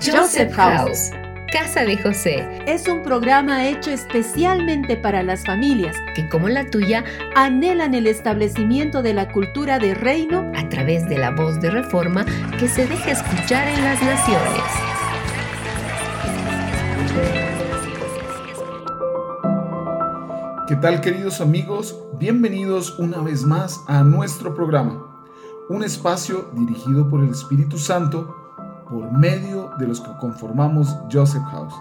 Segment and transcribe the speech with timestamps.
[0.00, 1.10] Joseph House.
[1.50, 7.02] Casa de José es un programa hecho especialmente para las familias que, como la tuya,
[7.34, 12.26] anhelan el establecimiento de la cultura de reino a través de la voz de reforma
[12.58, 14.62] que se deja escuchar en las naciones.
[20.68, 21.98] ¿Qué tal queridos amigos?
[22.18, 25.24] Bienvenidos una vez más a nuestro programa,
[25.70, 28.42] un espacio dirigido por el Espíritu Santo
[28.88, 31.74] por medio de los que conformamos Joseph House.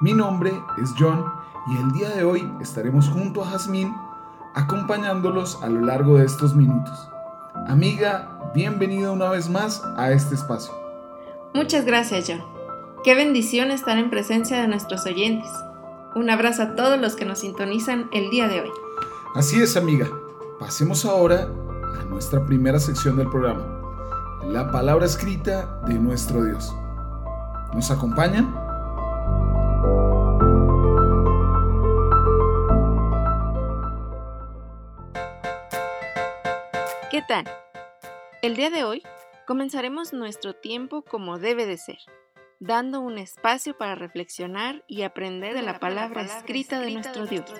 [0.00, 0.52] Mi nombre
[0.82, 1.24] es John
[1.68, 3.94] y el día de hoy estaremos junto a Jazmín
[4.54, 7.08] acompañándolos a lo largo de estos minutos.
[7.68, 10.72] Amiga, bienvenida una vez más a este espacio.
[11.54, 12.42] Muchas gracias John.
[13.04, 15.50] Qué bendición estar en presencia de nuestros oyentes.
[16.14, 18.70] Un abrazo a todos los que nos sintonizan el día de hoy.
[19.34, 20.08] Así es amiga.
[20.58, 21.48] Pasemos ahora
[22.00, 23.80] a nuestra primera sección del programa
[24.48, 26.74] la palabra escrita de nuestro Dios.
[27.74, 28.54] ¿Nos acompañan?
[37.10, 37.44] ¿Qué tal?
[38.42, 39.02] El día de hoy
[39.46, 41.98] comenzaremos nuestro tiempo como debe de ser,
[42.58, 47.50] dando un espacio para reflexionar y aprender de la palabra escrita de nuestro Dios.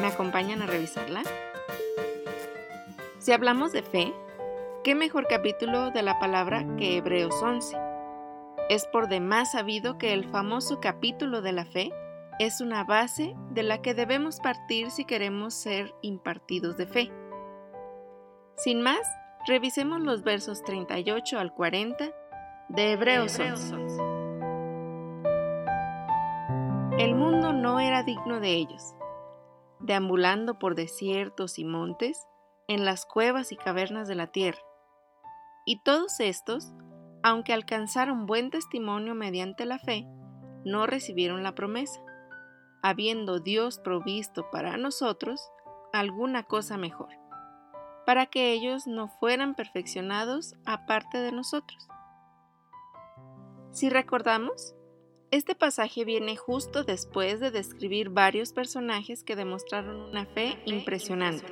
[0.00, 1.22] ¿Me acompañan a revisarla?
[3.18, 4.12] Si hablamos de fe,
[4.84, 7.87] ¿Qué mejor capítulo de la palabra que Hebreos 11?
[8.68, 11.90] Es por demás sabido que el famoso capítulo de la fe
[12.38, 17.10] es una base de la que debemos partir si queremos ser impartidos de fe.
[18.56, 19.00] Sin más,
[19.46, 22.12] revisemos los versos 38 al 40
[22.68, 23.74] de Hebreos 11.
[26.98, 28.94] El mundo no era digno de ellos.
[29.80, 32.26] Deambulando por desiertos y montes,
[32.66, 34.60] en las cuevas y cavernas de la tierra,
[35.64, 36.72] y todos estos,
[37.22, 40.06] aunque alcanzaron buen testimonio mediante la fe,
[40.64, 42.00] no recibieron la promesa,
[42.82, 45.40] habiendo Dios provisto para nosotros
[45.92, 47.10] alguna cosa mejor,
[48.06, 51.88] para que ellos no fueran perfeccionados aparte de nosotros.
[53.70, 54.74] Si recordamos,
[55.30, 61.44] este pasaje viene justo después de describir varios personajes que demostraron una fe impresionante.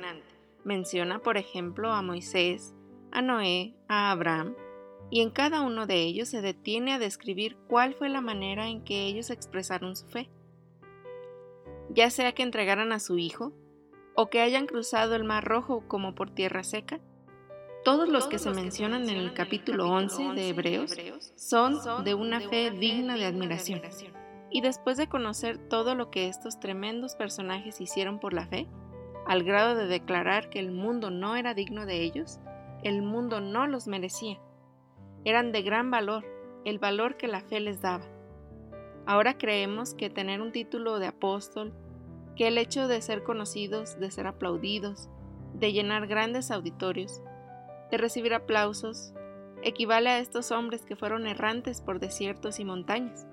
[0.63, 2.73] Menciona, por ejemplo, a Moisés,
[3.11, 4.55] a Noé, a Abraham,
[5.09, 8.83] y en cada uno de ellos se detiene a describir cuál fue la manera en
[8.83, 10.29] que ellos expresaron su fe.
[11.89, 13.53] Ya sea que entregaran a su hijo,
[14.19, 16.99] o que hayan cruzado el Mar Rojo como por tierra seca,
[17.83, 20.93] todos los que se mencionan en el capítulo 11 de Hebreos
[21.35, 23.81] son de una fe digna de admiración.
[24.49, 28.67] Y después de conocer todo lo que estos tremendos personajes hicieron por la fe,
[29.27, 32.39] al grado de declarar que el mundo no era digno de ellos,
[32.83, 34.39] el mundo no los merecía.
[35.27, 36.23] Eran de gran valor,
[36.63, 38.05] el valor que la fe les daba.
[39.05, 41.73] Ahora creemos que tener un título de apóstol,
[42.37, 45.09] que el hecho de ser conocidos, de ser aplaudidos,
[45.53, 47.21] de llenar grandes auditorios,
[47.91, 49.13] de recibir aplausos,
[49.63, 53.27] equivale a estos hombres que fueron errantes por desiertos y montañas,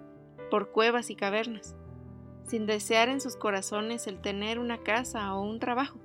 [0.50, 1.76] por cuevas y cavernas,
[2.43, 6.00] sin desear en sus corazones el tener una casa o un trabajo,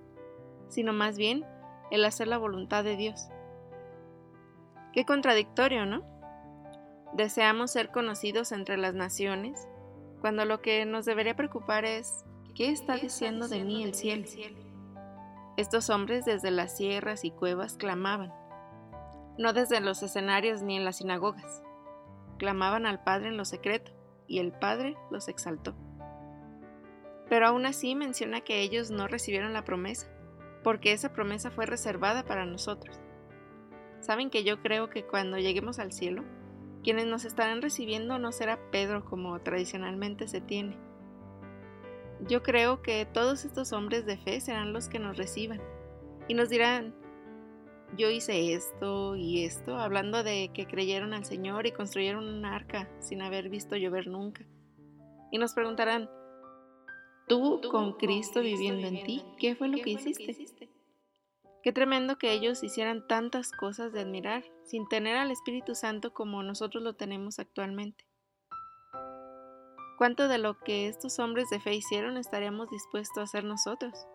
[0.67, 1.47] sino más bien
[1.89, 3.29] el hacer la voluntad de Dios.
[4.93, 6.03] Qué contradictorio, ¿no?
[7.13, 9.67] Deseamos ser conocidos entre las naciones,
[10.21, 14.25] cuando lo que nos debería preocupar es, ¿qué está diciendo de mí el cielo?
[15.57, 18.33] Estos hombres desde las sierras y cuevas clamaban,
[19.37, 21.63] no desde los escenarios ni en las sinagogas.
[22.37, 23.91] Clamaban al Padre en lo secreto,
[24.27, 25.75] y el Padre los exaltó.
[27.29, 30.07] Pero aún así menciona que ellos no recibieron la promesa
[30.63, 32.99] porque esa promesa fue reservada para nosotros.
[34.01, 36.23] Saben que yo creo que cuando lleguemos al cielo,
[36.83, 40.77] quienes nos estarán recibiendo no será Pedro como tradicionalmente se tiene.
[42.27, 45.61] Yo creo que todos estos hombres de fe serán los que nos reciban
[46.27, 46.93] y nos dirán,
[47.97, 52.89] yo hice esto y esto, hablando de que creyeron al Señor y construyeron un arca
[52.99, 54.45] sin haber visto llover nunca.
[55.31, 56.09] Y nos preguntarán,
[57.27, 60.68] tú con Cristo viviendo en ti, ¿qué fue lo que hiciste?
[61.61, 66.41] Qué tremendo que ellos hicieran tantas cosas de admirar sin tener al Espíritu Santo como
[66.41, 68.05] nosotros lo tenemos actualmente.
[69.97, 74.07] ¿Cuánto de lo que estos hombres de fe hicieron estaríamos dispuestos a hacer nosotros?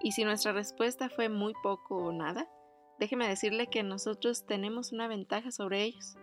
[0.00, 2.48] Y si nuestra respuesta fue muy poco o nada,
[3.00, 6.16] déjeme decirle que nosotros tenemos una ventaja sobre ellos.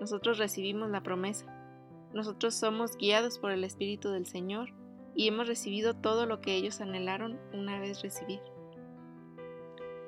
[0.00, 1.46] Nosotros recibimos la promesa.
[2.12, 4.70] Nosotros somos guiados por el Espíritu del Señor
[5.14, 8.40] y hemos recibido todo lo que ellos anhelaron una vez recibir.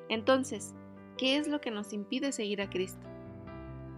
[0.09, 0.75] Entonces,
[1.19, 3.07] ¿qué es lo que nos impide seguir a Cristo?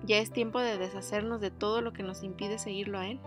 [0.04, 3.20] Ya es tiempo de deshacernos de todo lo que nos impide seguirlo a Él.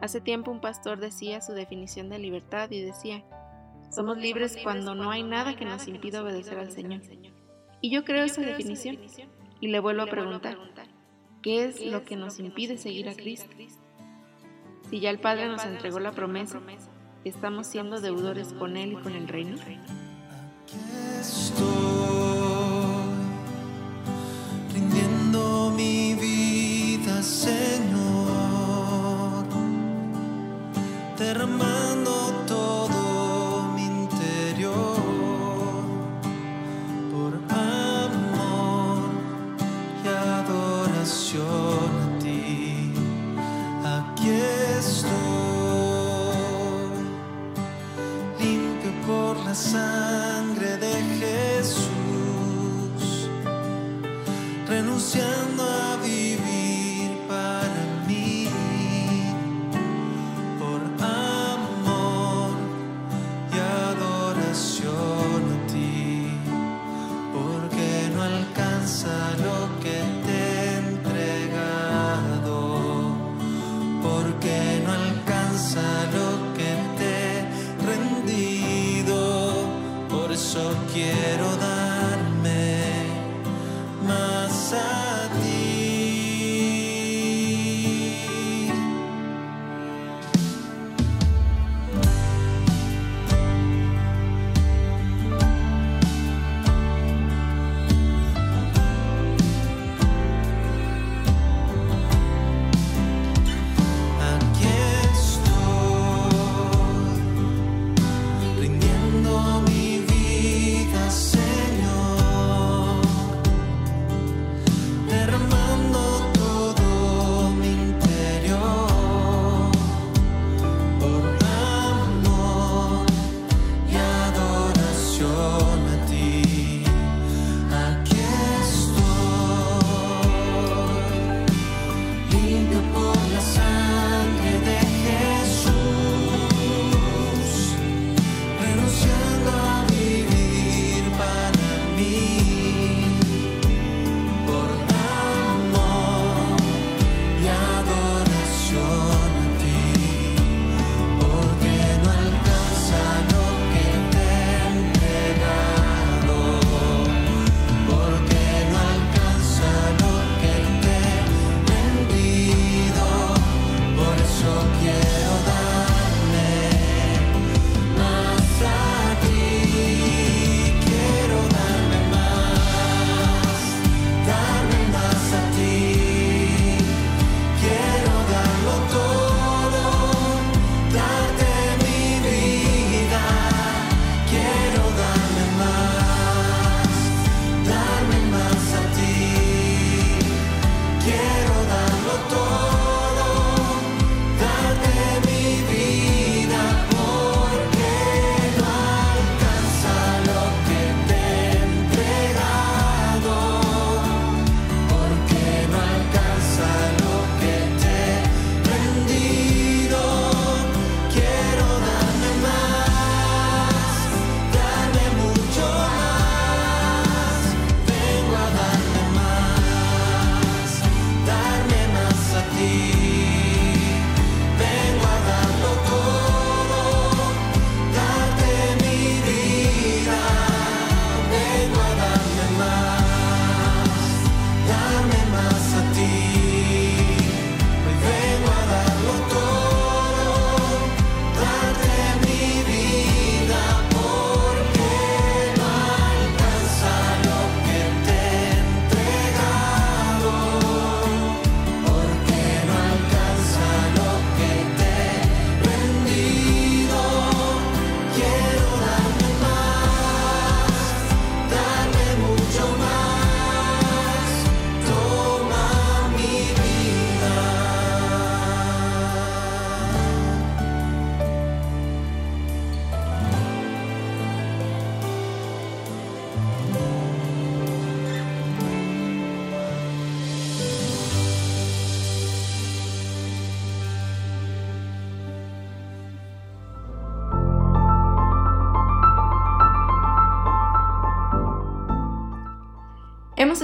[0.00, 3.24] Hace tiempo un pastor decía su definición de libertad y decía,
[3.90, 7.02] somos libres cuando no hay nada que nos impida obedecer al Señor.
[7.80, 8.98] Y yo creo esa definición.
[9.60, 10.56] Y le vuelvo a preguntar,
[11.42, 13.50] ¿qué es lo que nos impide seguir a Cristo?
[14.88, 16.60] Si ya el Padre nos entregó la promesa,
[17.24, 19.56] ¿estamos siendo deudores con Él y con el reino?
[21.58, 21.74] Estoy
[24.74, 28.28] rindiendo mi vida, Señor,
[31.18, 32.12] derramando
[32.46, 35.02] todo mi interior
[37.10, 39.10] por amor
[40.04, 42.92] y adoración a ti.
[43.84, 44.30] Aquí
[44.78, 45.08] estoy,
[48.38, 50.37] limpio por la sangre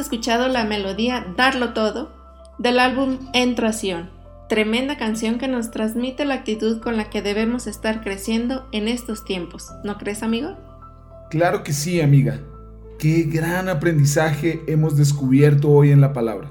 [0.05, 2.13] escuchado la melodía Darlo Todo
[2.59, 3.71] del álbum Entro
[4.51, 9.25] tremenda canción que nos transmite la actitud con la que debemos estar creciendo en estos
[9.25, 9.73] tiempos.
[9.83, 10.57] ¿No crees, amigo?
[11.31, 12.39] Claro que sí, amiga.
[12.99, 16.51] Qué gran aprendizaje hemos descubierto hoy en la palabra.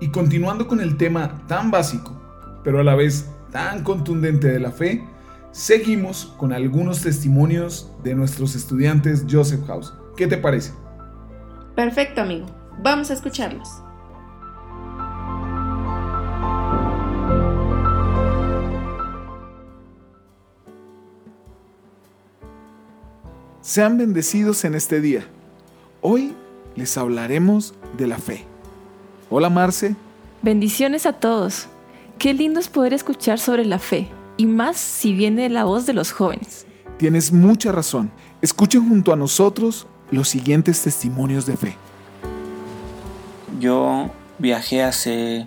[0.00, 2.20] Y continuando con el tema tan básico,
[2.64, 5.04] pero a la vez tan contundente de la fe,
[5.52, 9.94] seguimos con algunos testimonios de nuestros estudiantes Joseph House.
[10.16, 10.72] ¿Qué te parece?
[11.80, 12.44] Perfecto, amigo.
[12.82, 13.66] Vamos a escucharlos.
[23.62, 25.24] Sean bendecidos en este día.
[26.02, 26.34] Hoy
[26.76, 28.44] les hablaremos de la fe.
[29.30, 29.96] Hola Marce.
[30.42, 31.66] Bendiciones a todos.
[32.18, 35.94] Qué lindo es poder escuchar sobre la fe, y más si viene la voz de
[35.94, 36.66] los jóvenes.
[36.98, 38.10] Tienes mucha razón.
[38.42, 41.76] Escuchen junto a nosotros los siguientes testimonios de fe.
[43.58, 45.46] Yo viajé hace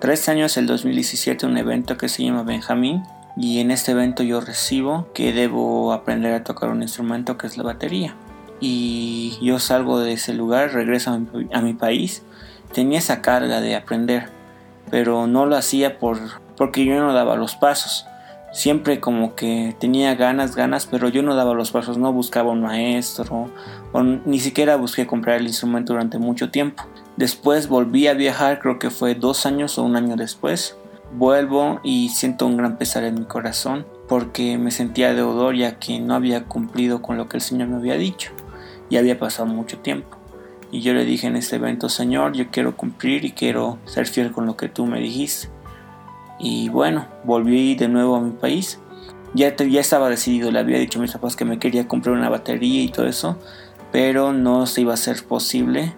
[0.00, 3.02] tres años, el 2017, a un evento que se llama Benjamín.
[3.36, 7.56] Y en este evento yo recibo que debo aprender a tocar un instrumento que es
[7.56, 8.14] la batería.
[8.60, 11.12] Y yo salgo de ese lugar, regreso
[11.52, 12.22] a mi, país.
[12.72, 14.28] Tenía esa carga de aprender,
[14.90, 16.18] pero no lo hacía por,
[16.56, 18.06] porque yo no daba los pasos
[18.52, 22.62] siempre como que tenía ganas, ganas, pero yo no daba los pasos, no buscaba un
[22.62, 23.50] maestro,
[24.24, 26.84] ni siquiera busqué comprar el instrumento durante mucho tiempo.
[27.16, 30.76] Después volví a viajar, creo que fue dos años o un año después.
[31.12, 35.98] Vuelvo y siento un gran pesar en mi corazón porque me sentía deudor ya que
[35.98, 38.30] no había cumplido con lo que el Señor me había dicho
[38.88, 40.18] y había pasado mucho tiempo.
[40.72, 44.30] Y yo le dije en este evento, Señor, yo quiero cumplir y quiero ser fiel
[44.30, 45.48] con lo que tú me dijiste.
[46.40, 48.80] Y bueno, volví de nuevo a mi país.
[49.34, 52.28] Ya, ya estaba decidido, le había dicho a mis papás que me quería comprar una
[52.28, 53.36] batería y todo eso,
[53.92, 55.94] pero no se iba a ser posible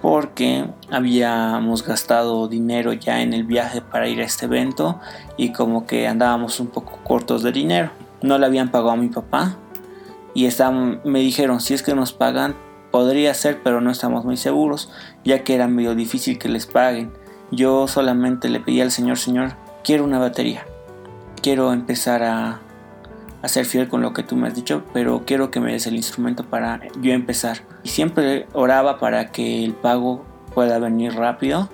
[0.00, 4.98] porque habíamos gastado dinero ya en el viaje para ir a este evento
[5.36, 7.90] y como que andábamos un poco cortos de dinero.
[8.20, 9.56] No le habían pagado a mi papá
[10.34, 10.48] y
[11.04, 12.56] me dijeron si es que nos pagan
[12.90, 14.90] podría ser pero no estamos muy seguros
[15.24, 17.12] ya que era medio difícil que les paguen.
[17.52, 19.52] Yo solamente le pedí al Señor, Señor,
[19.84, 20.66] quiero una batería.
[21.42, 22.60] Quiero empezar a,
[23.44, 25.96] ser fiel con lo que tú me has dicho, pero quiero que me des el
[25.96, 27.62] instrumento para yo empezar.
[27.82, 30.24] Y siempre oraba para que el pago
[30.54, 31.68] pueda venir rápido.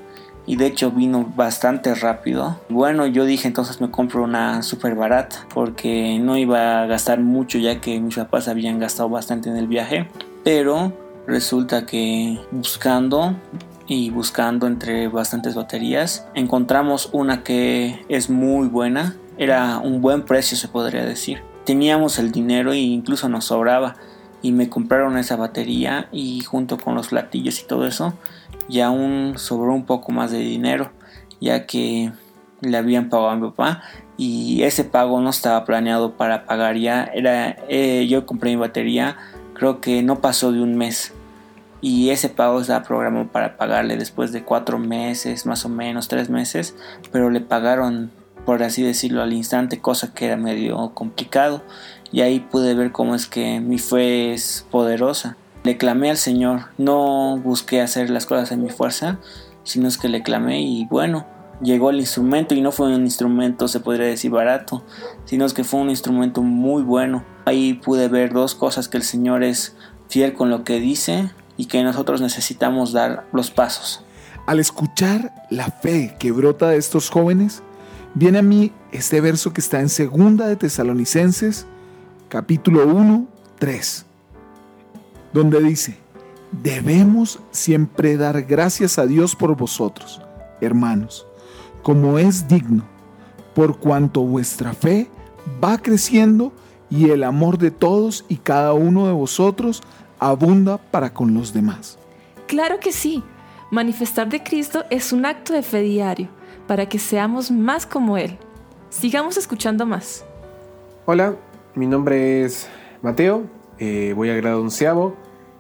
[0.46, 2.58] Y de hecho vino bastante rápido.
[2.70, 7.58] Bueno, yo dije entonces me compro una super barata porque no iba a gastar mucho
[7.58, 10.08] ya que mis papás habían gastado bastante en el viaje.
[10.44, 10.94] Pero
[11.26, 13.36] resulta que buscando
[13.88, 19.16] y buscando entre bastantes baterías encontramos una que es muy buena.
[19.38, 21.42] Era un buen precio se podría decir.
[21.64, 23.96] Teníamos el dinero e incluso nos sobraba.
[24.40, 28.14] Y me compraron esa batería y junto con los platillos y todo eso
[28.68, 30.92] y aún sobró un poco más de dinero
[31.40, 32.12] ya que
[32.60, 33.82] le habían pagado a mi papá
[34.16, 37.10] y ese pago no estaba planeado para pagar ya.
[37.12, 39.16] Era eh, yo compré mi batería
[39.54, 41.12] creo que no pasó de un mes
[41.80, 46.28] y ese pago estaba programado para pagarle después de cuatro meses, más o menos tres
[46.28, 46.74] meses,
[47.12, 48.10] pero le pagaron,
[48.44, 51.62] por así decirlo, al instante, cosa que era medio complicado.
[52.10, 55.36] Y ahí pude ver cómo es que mi fe es poderosa.
[55.62, 59.18] Le clamé al Señor, no busqué hacer las cosas en mi fuerza,
[59.62, 61.26] sino es que le clamé y bueno,
[61.60, 64.82] llegó el instrumento y no fue un instrumento, se podría decir, barato,
[65.26, 67.24] sino es que fue un instrumento muy bueno.
[67.44, 69.76] Ahí pude ver dos cosas, que el Señor es
[70.08, 74.02] fiel con lo que dice y que nosotros necesitamos dar los pasos.
[74.46, 77.62] Al escuchar la fe que brota de estos jóvenes,
[78.14, 81.66] viene a mí este verso que está en segunda de Tesalonicenses,
[82.30, 83.26] capítulo 1,
[83.58, 84.06] 3,
[85.34, 85.98] donde dice,
[86.62, 90.22] debemos siempre dar gracias a Dios por vosotros,
[90.62, 91.26] hermanos,
[91.82, 92.84] como es digno,
[93.54, 95.10] por cuanto vuestra fe
[95.62, 96.52] va creciendo
[96.88, 99.82] y el amor de todos y cada uno de vosotros
[100.18, 101.98] abunda para con los demás.
[102.46, 103.22] Claro que sí.
[103.70, 106.28] Manifestar de Cristo es un acto de fe diario,
[106.66, 108.38] para que seamos más como Él.
[108.88, 110.24] Sigamos escuchando más.
[111.04, 111.36] Hola,
[111.74, 112.66] mi nombre es
[113.02, 113.44] Mateo,
[113.78, 115.14] eh, voy a grado onceavo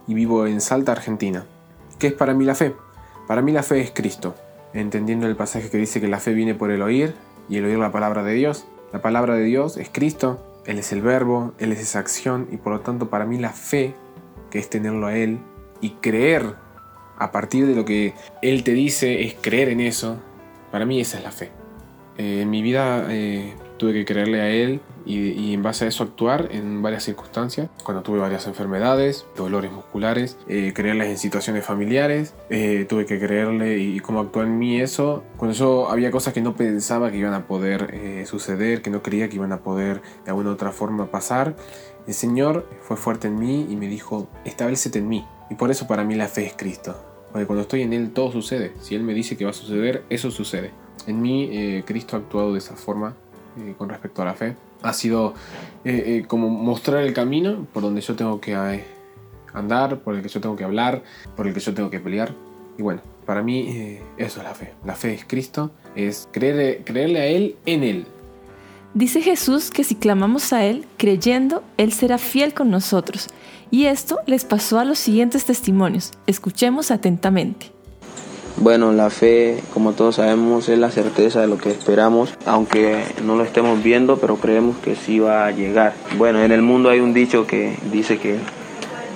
[0.06, 1.44] y vivo en Salta, Argentina.
[1.98, 2.74] ¿Qué es para mí la fe?
[3.26, 4.34] Para mí la fe es Cristo,
[4.72, 7.14] entendiendo el pasaje que dice que la fe viene por el oír
[7.48, 8.66] y el oír la palabra de Dios.
[8.92, 12.56] La palabra de Dios es Cristo, Él es el verbo, Él es esa acción y
[12.56, 13.94] por lo tanto para mí la fe
[14.50, 15.38] que es tenerlo a Él,
[15.80, 16.54] y creer
[17.18, 20.18] a partir de lo que Él te dice, es creer en eso,
[20.70, 21.50] para mí esa es la fe.
[22.16, 26.04] Eh, en mi vida eh, tuve que creerle a Él y, en base a eso
[26.04, 27.70] actuar en varias circunstancias.
[27.82, 33.78] Cuando tuve varias enfermedades, dolores musculares, eh, creerles en situaciones familiares, eh, tuve que creerle
[33.78, 35.22] y, cómo actuó en mí eso.
[35.38, 39.28] Cuando yo había cosas que no pensaba que iban a poder suceder, que no creía
[39.28, 41.56] que iban a poder de alguna otra forma pasar,
[42.08, 45.24] el Señor fue fuerte en mí y me dijo, establecete en mí.
[45.48, 46.96] Y por eso para mí la fe es Cristo.
[47.30, 48.72] Porque cuando estoy en Él todo sucede.
[48.80, 50.72] Si Él me dice que va a suceder, eso sucede.
[51.06, 53.14] En mí Cristo ha actuado de esa forma
[53.58, 54.54] eh, con respecto a la fe.
[54.82, 55.34] Ha sido
[55.84, 58.54] eh, eh, como mostrar el camino por donde yo tengo que
[59.52, 61.02] andar, por el que yo tengo que hablar,
[61.36, 62.32] por el que yo tengo que pelear.
[62.76, 64.74] Y bueno, para mí eso es la fe.
[64.84, 68.06] La fe es Cristo, es creer, creerle a Él en Él.
[68.94, 73.28] Dice Jesús que si clamamos a Él creyendo, Él será fiel con nosotros.
[73.70, 76.12] Y esto les pasó a los siguientes testimonios.
[76.26, 77.70] Escuchemos atentamente.
[78.56, 83.36] Bueno, la fe, como todos sabemos, es la certeza de lo que esperamos, aunque no
[83.36, 85.92] lo estemos viendo, pero creemos que sí va a llegar.
[86.16, 88.38] Bueno, en el mundo hay un dicho que dice que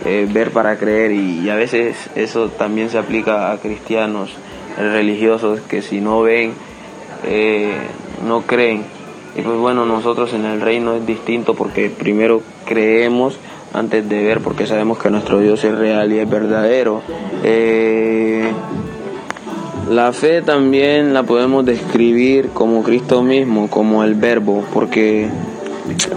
[0.05, 4.31] eh, ver para creer y, a veces eso también se aplica a cristianos
[4.79, 6.53] religiosos que si no ven,
[7.25, 7.75] eh,
[8.25, 8.85] no creen.
[9.37, 13.39] Y pues bueno, nosotros en el reino es distinto porque primero creemos
[13.73, 17.01] antes de ver porque sabemos que nuestro Dios es real y es verdadero.
[17.43, 18.51] Eh,
[19.91, 25.29] la fe también la podemos describir como Cristo mismo, como el verbo, porque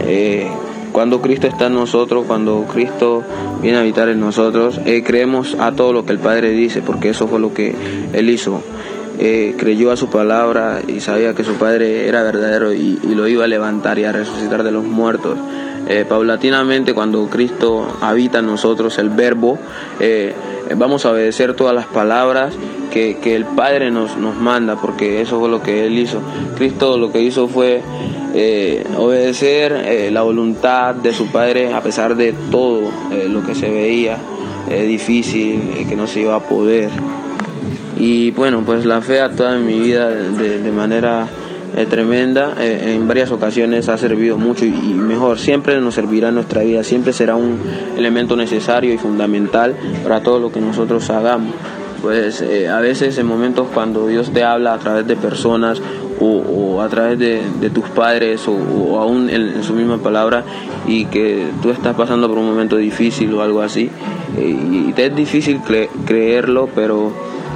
[0.02, 0.48] eh,
[0.92, 3.24] cuando Cristo está en nosotros, cuando Cristo
[3.62, 7.10] viene a habitar en nosotros, eh, creemos a todo lo que el Padre dice, porque
[7.10, 7.76] eso fue lo que
[8.14, 8.62] Él hizo.
[9.18, 13.46] Eh, creyó a su palabra y sabía que su Padre era verdadero y, lo iba
[13.46, 15.38] a levantar y a resucitar de los muertos.
[16.10, 19.60] paulatinamente, cuando Cristo habita en nosotros, el verbo,
[20.76, 22.54] vamos a obedecer todas las palabras
[22.92, 26.22] que, el Padre nos, nos manda, porque eso fue lo que Él hizo.
[26.58, 27.82] Cristo lo que hizo fue
[28.38, 33.56] eh, obedecer eh, la voluntad de su Padre a pesar de todo eh, lo que
[33.56, 34.18] se veía
[34.68, 36.90] difícil, que no se iba a poder.
[38.06, 41.28] Y bueno, pues la fe actuada en mi vida de, manera
[41.90, 46.84] tremenda, en varias ocasiones ha servido mucho y, mejor, siempre nos servirá en nuestra vida,
[46.84, 47.58] siempre será un
[47.98, 51.56] elemento necesario y fundamental para todo lo que nosotros hagamos.
[52.04, 55.82] Pues eh, a veces en momentos cuando Dios te habla a través de personas
[56.20, 57.42] o, a través de,
[57.74, 60.44] tus padres o, aún en, su misma palabra
[60.86, 63.90] y que tú estás pasando por un momento difícil o algo así
[64.38, 65.62] eh, y te es difícil
[66.06, 67.12] creerlo pero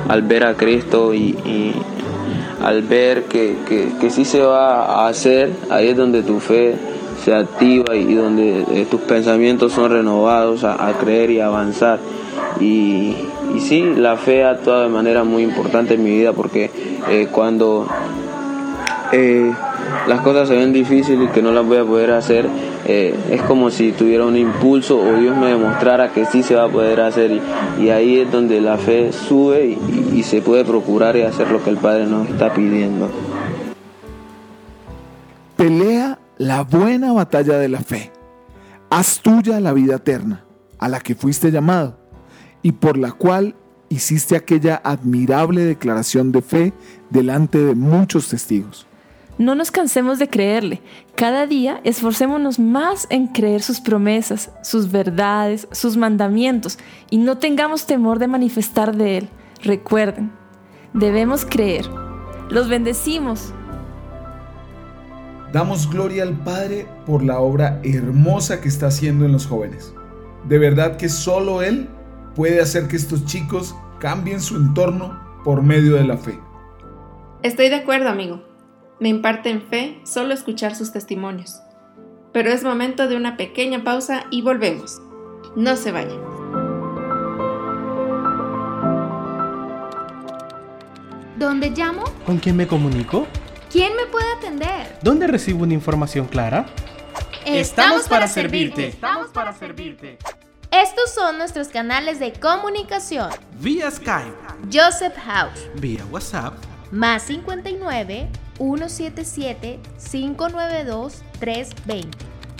[0.10, 1.74] al ver a Cristo y,
[2.62, 3.56] al ver que,
[4.00, 6.76] que, sí se va a hacer ahí es donde tu fe
[7.24, 12.00] se activa y donde eh, tus pensamientos son renovados a, creer y avanzar.
[12.60, 13.16] Y,
[13.56, 16.70] y sí, la fe ha actuado de manera muy importante en mi vida porque
[17.10, 17.88] eh, cuando
[19.12, 19.52] eh,
[20.08, 22.48] las cosas se ven difíciles y que no las voy a poder hacer,
[22.92, 26.64] eh, es como si tuviera un impulso o Dios me demostrara que sí se va
[26.64, 27.40] a poder hacer
[27.80, 31.64] y, ahí es donde la fe sube y, y se puede procurar y hacer lo
[31.64, 33.12] que el Padre nos está pidiendo.
[35.56, 38.12] Pelea la buena batalla de la fe.
[38.90, 40.44] Haz tuya la vida eterna,
[40.80, 42.00] a la que fuiste llamado
[42.64, 43.56] y por la cual
[43.90, 46.74] hiciste aquella admirable declaración de fe
[47.12, 48.89] delante de muchos testigos.
[49.40, 50.82] No nos cansemos de creerle.
[51.16, 56.78] Cada día esforcémonos más en creer sus promesas, sus verdades, sus mandamientos
[57.10, 59.30] y no tengamos temor de manifestar de Él.
[59.64, 60.34] Recuerden,
[60.94, 61.86] debemos creer.
[62.50, 63.54] Los bendecimos.
[65.54, 69.94] Damos gloria al Padre por la obra hermosa que está haciendo en los jóvenes.
[70.50, 71.88] De verdad que solo Él
[72.36, 76.38] puede hacer que estos chicos cambien su entorno por medio de la fe.
[77.42, 78.49] Estoy de acuerdo, amigo.
[79.00, 81.62] Me imparte en fe solo escuchar sus testimonios.
[82.34, 85.02] Pero es momento de una pequeña pausa y volvemos.
[85.56, 86.20] No se vayan.
[91.38, 92.04] ¿Dónde llamo?
[92.26, 93.26] ¿Con quién me comunico?
[93.72, 95.00] ¿Quién me puede atender?
[95.02, 96.66] ¿Dónde recibo una información clara?
[97.46, 98.88] Estamos, para, servirte.
[98.88, 100.18] Estamos para servirte.
[100.72, 103.30] Estos son nuestros canales de comunicación.
[103.60, 104.36] Vía Skype.
[104.72, 105.70] Joseph House.
[105.76, 106.54] Vía WhatsApp.
[106.92, 109.80] Más 59 177
[110.12, 112.18] 592 320.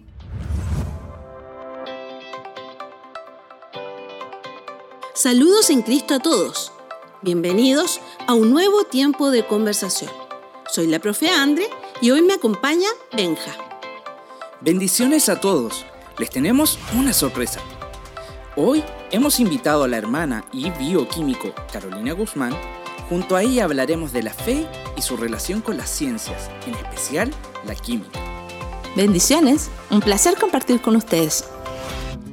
[5.14, 6.74] Saludos en Cristo a todos.
[7.22, 10.10] Bienvenidos a un nuevo tiempo de conversación.
[10.72, 11.68] Soy la profe Andre
[12.00, 13.52] y hoy me acompaña Benja.
[14.62, 15.86] Bendiciones a todos.
[16.18, 17.60] Les tenemos una sorpresa.
[18.56, 22.56] Hoy hemos invitado a la hermana y bioquímico Carolina Guzmán.
[23.10, 27.34] Junto a ella hablaremos de la fe y su relación con las ciencias, en especial
[27.68, 28.18] la química.
[28.96, 31.44] Bendiciones, un placer compartir con ustedes.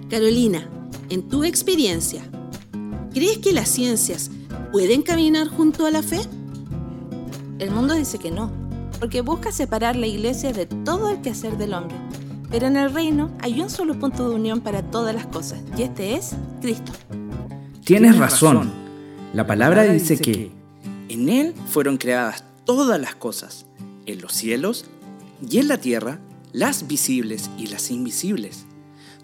[0.09, 0.71] Carolina,
[1.09, 2.23] en tu experiencia,
[3.13, 4.31] ¿crees que las ciencias
[4.71, 6.21] pueden caminar junto a la fe?
[7.59, 8.51] El mundo dice que no,
[9.01, 11.97] porque busca separar la iglesia de todo el quehacer del hombre.
[12.51, 15.83] Pero en el reino hay un solo punto de unión para todas las cosas, y
[15.83, 16.93] este es Cristo.
[17.85, 18.73] Tienes razón.
[19.33, 20.51] La palabra dice que
[21.09, 23.67] en Él fueron creadas todas las cosas,
[24.07, 24.87] en los cielos
[25.49, 26.21] y en la tierra,
[26.53, 28.67] las visibles y las invisibles.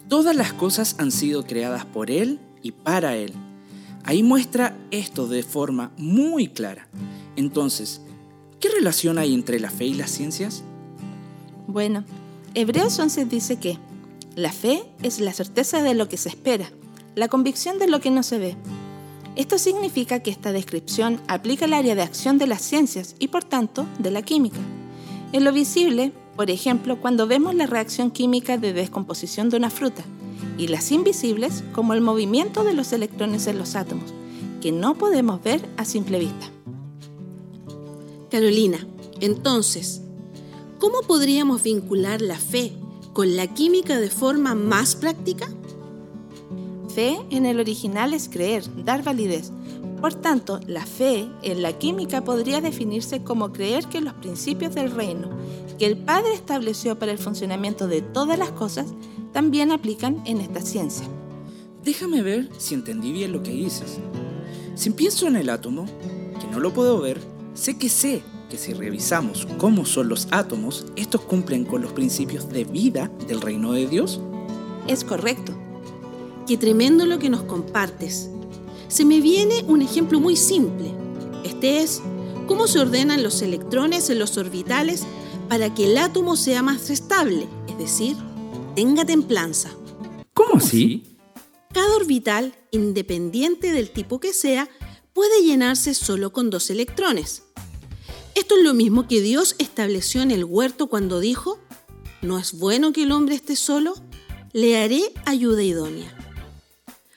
[0.07, 3.33] Todas las cosas han sido creadas por Él y para Él.
[4.05, 6.87] Ahí muestra esto de forma muy clara.
[7.35, 8.01] Entonces,
[8.59, 10.63] ¿qué relación hay entre la fe y las ciencias?
[11.67, 12.03] Bueno,
[12.53, 13.77] Hebreos 11 dice que
[14.35, 16.69] la fe es la certeza de lo que se espera,
[17.15, 18.55] la convicción de lo que no se ve.
[19.35, 23.43] Esto significa que esta descripción aplica al área de acción de las ciencias y por
[23.43, 24.59] tanto de la química.
[25.31, 30.03] En lo visible, por ejemplo, cuando vemos la reacción química de descomposición de una fruta,
[30.57, 34.13] y las invisibles como el movimiento de los electrones en los átomos,
[34.61, 36.49] que no podemos ver a simple vista.
[38.29, 38.87] Carolina,
[39.19, 40.01] entonces,
[40.79, 42.73] ¿cómo podríamos vincular la fe
[43.13, 45.47] con la química de forma más práctica?
[46.93, 49.51] Fe en el original es creer, dar validez.
[50.01, 54.91] Por tanto, la fe en la química podría definirse como creer que los principios del
[54.91, 55.29] reino
[55.77, 58.87] que el Padre estableció para el funcionamiento de todas las cosas
[59.33, 61.05] también aplican en esta ciencia.
[61.83, 63.97] Déjame ver si entendí bien lo que dices.
[64.75, 65.85] Si pienso en el átomo,
[66.39, 67.19] que no lo puedo ver,
[67.53, 72.47] sé que sé que si revisamos cómo son los átomos, estos cumplen con los principios
[72.49, 74.21] de vida del reino de Dios.
[74.87, 75.53] Es correcto.
[76.47, 78.29] Qué tremendo lo que nos compartes.
[78.87, 80.91] Se me viene un ejemplo muy simple.
[81.43, 82.01] Este es
[82.47, 85.03] cómo se ordenan los electrones en los orbitales
[85.49, 88.15] para que el átomo sea más estable, es decir,
[88.75, 89.71] tenga templanza.
[90.33, 91.17] ¿Cómo así?
[91.73, 94.69] Cada orbital, independiente del tipo que sea,
[95.13, 97.43] puede llenarse solo con dos electrones.
[98.35, 101.59] Esto es lo mismo que Dios estableció en el huerto cuando dijo,
[102.21, 103.93] no es bueno que el hombre esté solo,
[104.53, 106.15] le haré ayuda idónea.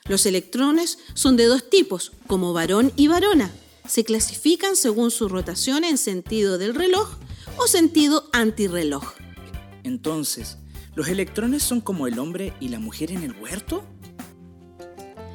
[0.09, 3.51] Los electrones son de dos tipos, como varón y varona.
[3.89, 7.09] Se clasifican según su rotación en sentido del reloj
[7.57, 9.15] o sentido antirreloj.
[9.85, 10.59] Entonces,
[10.97, 13.85] ¿los electrones son como el hombre y la mujer en el huerto?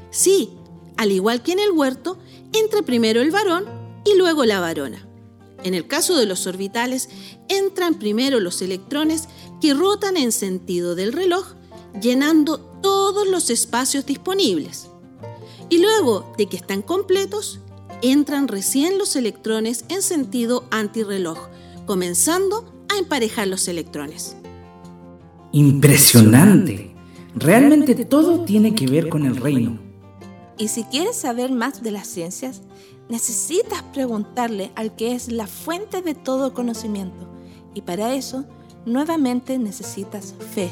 [0.10, 0.50] Sí,
[0.98, 2.18] al igual que en el huerto,
[2.52, 3.66] entra primero el varón
[4.04, 5.08] y luego la varona.
[5.64, 7.10] En el caso de los orbitales,
[7.48, 9.30] entran primero los electrones
[9.62, 11.54] que rotan en sentido del reloj,
[12.02, 14.88] llenando todos los espacios disponibles.
[15.70, 17.60] Y luego de que están completos,
[18.02, 21.50] entran recién los electrones en sentido antirreloj,
[21.86, 24.36] comenzando a emparejar los electrones.
[25.54, 26.96] Impresionante.
[27.36, 29.78] Realmente todo tiene que ver con el reino.
[30.58, 32.62] Y si quieres saber más de las ciencias,
[33.10, 37.28] necesitas preguntarle al que es la fuente de todo conocimiento.
[37.74, 38.46] Y para eso,
[38.86, 40.70] nuevamente necesitas fe.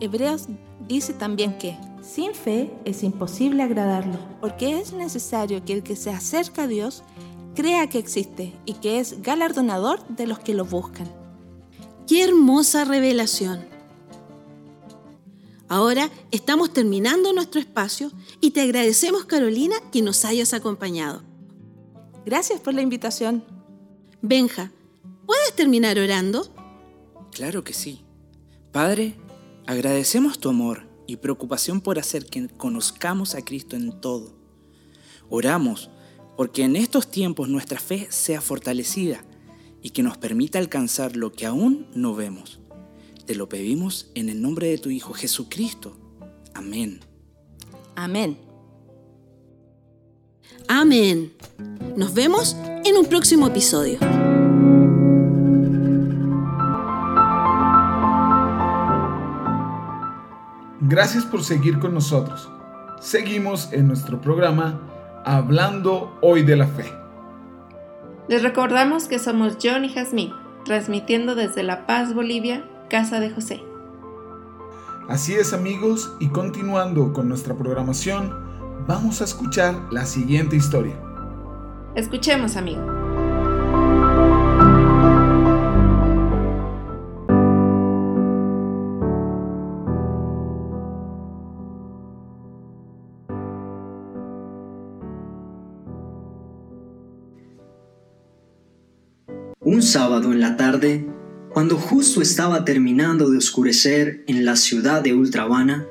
[0.00, 0.48] Hebreos
[0.88, 6.10] dice también que sin fe es imposible agradarlo, porque es necesario que el que se
[6.10, 7.04] acerca a Dios
[7.54, 11.08] crea que existe y que es galardonador de los que lo buscan.
[12.08, 13.71] ¡Qué hermosa revelación!
[15.72, 21.22] Ahora estamos terminando nuestro espacio y te agradecemos Carolina que nos hayas acompañado.
[22.26, 23.42] Gracias por la invitación.
[24.20, 24.70] Benja,
[25.24, 26.54] ¿puedes terminar orando?
[27.30, 28.04] Claro que sí.
[28.70, 29.16] Padre,
[29.66, 34.34] agradecemos tu amor y preocupación por hacer que conozcamos a Cristo en todo.
[35.30, 35.88] Oramos
[36.36, 39.24] porque en estos tiempos nuestra fe sea fortalecida
[39.80, 42.60] y que nos permita alcanzar lo que aún no vemos.
[43.26, 45.96] Te lo pedimos en el nombre de tu Hijo Jesucristo.
[46.54, 47.00] Amén.
[47.94, 48.36] Amén.
[50.68, 51.32] Amén.
[51.96, 53.98] Nos vemos en un próximo episodio.
[60.80, 62.50] Gracias por seguir con nosotros.
[63.00, 64.80] Seguimos en nuestro programa
[65.24, 66.92] Hablando hoy de la fe.
[68.28, 70.32] Les recordamos que somos John y Jazmín,
[70.64, 73.62] transmitiendo desde La Paz, Bolivia, casa de José.
[75.08, 78.30] Así es amigos, y continuando con nuestra programación,
[78.86, 80.94] vamos a escuchar la siguiente historia.
[81.94, 82.82] Escuchemos amigo.
[99.60, 101.08] Un sábado en la tarde,
[101.52, 105.86] cuando justo estaba terminando de oscurecer en la ciudad de Ultravana,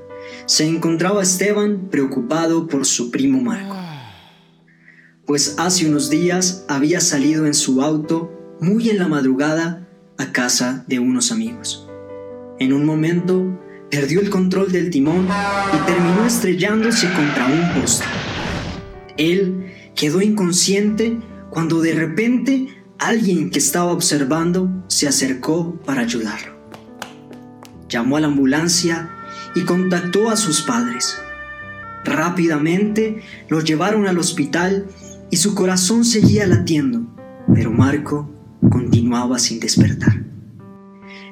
[0.46, 3.76] se encontraba Esteban preocupado por su primo Marco.
[5.26, 10.84] Pues hace unos días había salido en su auto muy en la madrugada a casa
[10.88, 11.88] de unos amigos.
[12.60, 15.28] En un momento perdió el control del timón
[15.74, 18.06] y terminó estrellándose contra un poste.
[19.18, 21.20] Él quedó inconsciente
[21.50, 26.54] cuando de repente alguien que estaba observando se acercó para ayudarlo.
[27.90, 29.10] Llamó a la ambulancia
[29.56, 31.18] y contactó a sus padres.
[32.06, 34.86] Rápidamente lo llevaron al hospital
[35.32, 37.02] y su corazón seguía latiendo,
[37.54, 38.30] pero Marco
[38.70, 40.24] continuaba sin despertar.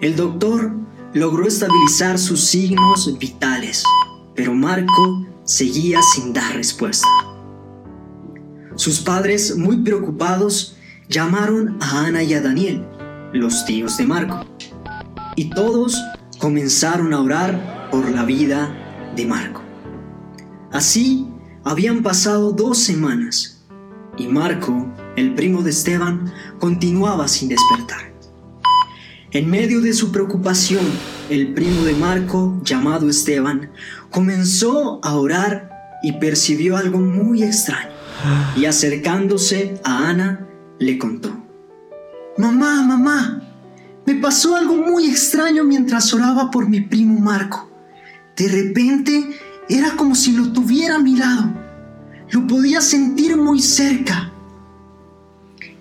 [0.02, 0.72] El doctor
[1.14, 3.84] logró estabilizar sus signos vitales,
[4.36, 7.08] pero Marco seguía sin dar respuesta.
[8.76, 10.78] Sus padres, muy preocupados,
[11.10, 12.86] llamaron a Ana y a Daniel,
[13.34, 14.46] los tíos de Marco,
[15.36, 16.00] y todos
[16.38, 18.72] comenzaron a orar por la vida
[19.16, 19.64] de Marco.
[20.72, 21.28] Así
[21.64, 23.66] habían pasado dos semanas
[24.18, 28.14] y Marco, el primo de Esteban, continuaba sin despertar.
[29.32, 30.86] En medio de su preocupación,
[31.30, 33.72] el primo de Marco, llamado Esteban,
[34.12, 35.70] comenzó a orar
[36.04, 37.92] y percibió algo muy extraño.
[38.58, 40.49] Y acercándose a Ana,
[40.80, 41.30] le contó.
[42.38, 43.44] Mamá, mamá,
[44.06, 47.70] me pasó algo muy extraño mientras oraba por mi primo Marco.
[48.36, 49.30] De repente
[49.68, 51.54] era como si lo tuviera a mi lado.
[52.32, 54.32] Lo podía sentir muy cerca.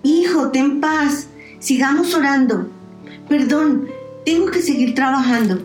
[0.02, 1.28] Hijo, ten paz.
[1.60, 2.68] Sigamos orando.
[3.28, 3.88] Perdón,
[4.24, 5.62] tengo que seguir trabajando.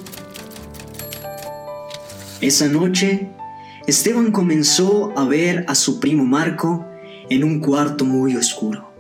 [2.40, 3.30] Esa noche,
[3.88, 6.86] Esteban comenzó a ver a su primo Marco
[7.30, 8.93] en un cuarto muy oscuro.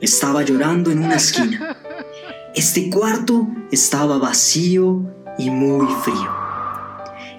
[0.00, 1.76] Estaba llorando en una esquina.
[2.54, 5.02] Este cuarto estaba vacío
[5.38, 6.30] y muy frío.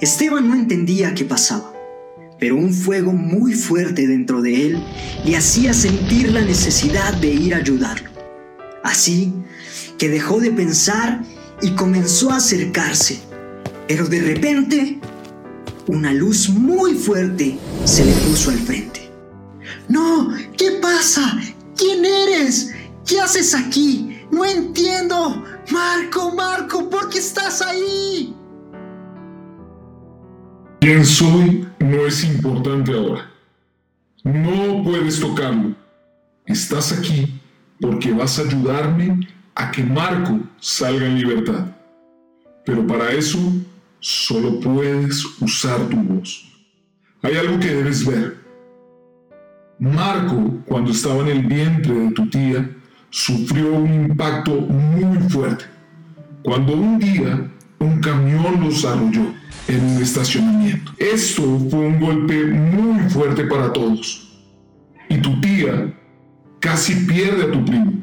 [0.02, 1.72] Esteban no entendía qué pasaba,
[2.40, 4.84] pero un fuego muy fuerte dentro de él
[5.24, 8.10] le hacía sentir la necesidad de ir a ayudarlo.
[8.84, 9.34] Así
[9.98, 11.22] que dejó de pensar
[11.62, 13.20] y comenzó a acercarse,
[13.88, 15.00] pero de repente
[15.88, 19.10] una luz muy fuerte se le puso al frente.
[19.88, 21.40] No, ¿qué pasa?
[21.78, 22.74] ¿Quién eres?
[23.06, 24.22] ¿Qué haces aquí?
[24.32, 25.44] No entiendo.
[25.72, 28.36] Marco, Marco, ¿por qué estás ahí?
[30.80, 31.68] ¿Quién soy?
[31.80, 33.32] No es importante ahora.
[34.24, 35.76] No puedes tocarlo.
[36.46, 37.40] Estás aquí
[37.80, 41.66] porque vas a ayudarme a que Marco salga en libertad.
[42.66, 43.40] Pero para eso
[44.00, 46.52] solo puedes usar tu voz.
[47.22, 48.45] Hay algo que debes ver.
[49.80, 52.70] Marco, cuando estaba en el vientre de tu tía,
[53.10, 55.66] sufrió un impacto muy fuerte.
[56.44, 59.34] Cuando un día un camión los arrolló
[59.68, 60.92] en un estacionamiento.
[60.98, 64.42] Esto fue un golpe muy fuerte para todos.
[65.10, 65.94] Y tu tía
[66.60, 67.94] casi pierde a tu primo.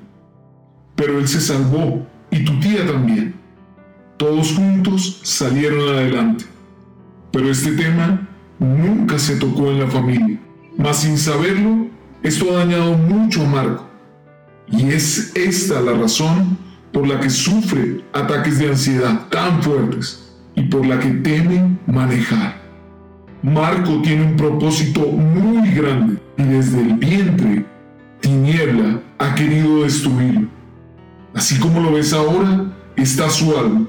[0.94, 3.34] Pero él se salvó y tu tía también.
[4.16, 6.44] Todos juntos salieron adelante.
[7.32, 10.38] Pero este tema nunca se tocó en la familia.
[10.82, 11.86] Mas sin saberlo,
[12.24, 13.86] esto ha dañado mucho a Marco.
[14.66, 16.58] Y es esta la razón
[16.92, 22.60] por la que sufre ataques de ansiedad tan fuertes y por la que teme manejar.
[23.42, 27.64] Marco tiene un propósito muy grande y desde el vientre,
[28.20, 30.48] Tiniebla ha querido destruirlo.
[31.32, 33.86] Así como lo ves ahora, está su alma.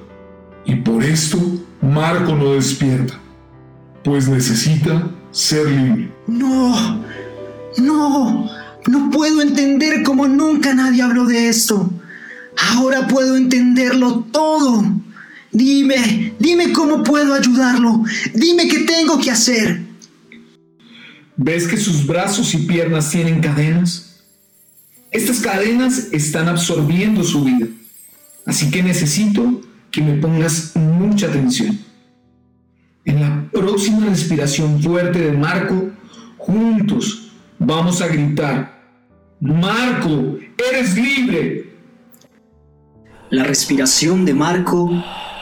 [0.65, 1.39] Y por esto
[1.81, 3.15] Marco no despierta,
[4.03, 6.09] pues necesita ser libre.
[6.27, 7.03] No,
[7.77, 8.49] no,
[8.87, 11.91] no puedo entender cómo nunca nadie habló de esto.
[12.57, 14.85] Ahora puedo entenderlo todo.
[15.51, 18.03] Dime, dime cómo puedo ayudarlo.
[18.33, 19.81] Dime qué tengo que hacer.
[21.35, 24.21] ¿Ves que sus brazos y piernas tienen cadenas?
[25.11, 27.67] Estas cadenas están absorbiendo su vida.
[28.45, 31.79] Así que necesito que me pongas mucha atención.
[33.05, 35.91] En la próxima respiración fuerte de Marco,
[36.37, 38.81] juntos vamos a gritar,
[39.41, 40.37] Marco,
[40.69, 41.73] eres libre.
[43.29, 44.89] La respiración de Marco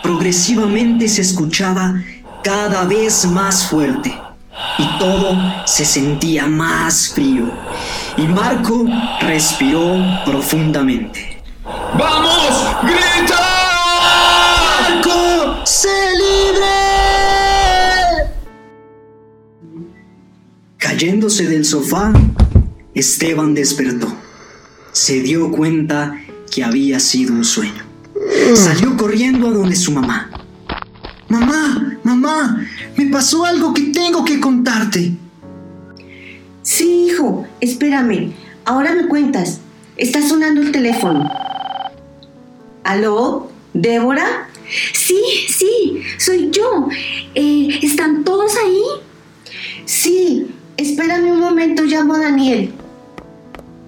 [0.01, 2.01] progresivamente se escuchaba
[2.43, 4.11] cada vez más fuerte
[4.79, 7.45] y todo se sentía más frío.
[8.17, 8.85] Y Marco
[9.21, 11.43] respiró profundamente.
[11.63, 12.65] ¡Vamos!
[12.81, 13.39] ¡Grita!
[14.89, 15.63] ¡Marco!
[15.63, 16.80] ¡Sé libre!
[21.01, 22.13] Cayéndose del sofá,
[22.93, 24.07] Esteban despertó.
[24.91, 27.83] Se dio cuenta que había sido un sueño.
[28.53, 30.29] Salió corriendo a donde su mamá.
[31.27, 35.13] Mamá, mamá, me pasó algo que tengo que contarte.
[36.61, 38.33] Sí, hijo, espérame.
[38.63, 39.59] Ahora me cuentas.
[39.97, 41.27] Está sonando el teléfono.
[42.83, 43.49] ¿Aló?
[43.73, 44.49] ¿Débora?
[44.93, 46.89] Sí, sí, soy yo.
[47.33, 48.83] Eh, ¿Están todos ahí?
[49.85, 50.45] Sí,
[50.81, 52.71] espérame un momento, llamo a Daniel.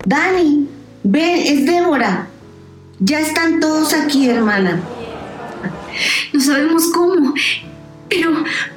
[0.06, 0.68] Dani,
[1.04, 2.28] ven, es Débora.
[3.00, 4.82] Ya están todos aquí, hermana.
[6.34, 7.34] No sabemos cómo,
[8.10, 8.32] pero